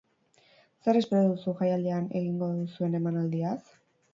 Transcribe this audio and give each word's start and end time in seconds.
Zer 0.87 0.97
espero 1.01 1.21
duzu 1.27 1.53
jaialdian 1.59 2.09
egingo 2.21 2.51
duzuen 2.57 3.01
emanaldiaz? 3.03 3.57